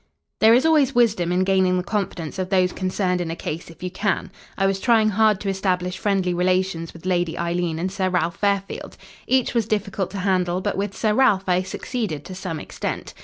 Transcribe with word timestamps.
"There 0.39 0.55
is 0.55 0.65
always 0.65 0.95
wisdom 0.95 1.31
in 1.31 1.43
gaining 1.43 1.77
the 1.77 1.83
confidence 1.83 2.39
of 2.39 2.49
those 2.49 2.73
concerned 2.73 3.21
in 3.21 3.29
a 3.29 3.35
case 3.35 3.69
if 3.69 3.83
you 3.83 3.91
can. 3.91 4.31
I 4.57 4.65
was 4.65 4.79
trying 4.79 5.09
hard 5.09 5.39
to 5.41 5.47
establish 5.47 5.99
friendly 5.99 6.33
relations 6.33 6.91
with 6.91 7.05
Lady 7.05 7.37
Eileen 7.37 7.77
and 7.77 7.91
Sir 7.91 8.09
Ralph 8.09 8.37
Fairfield. 8.37 8.97
Each 9.27 9.53
was 9.53 9.67
difficult 9.67 10.09
to 10.09 10.17
handle, 10.25 10.59
but 10.59 10.75
with 10.75 10.97
Sir 10.97 11.13
Ralph 11.13 11.43
I 11.47 11.61
succeeded 11.61 12.25
to 12.25 12.33
some 12.33 12.59
extent. 12.59 13.13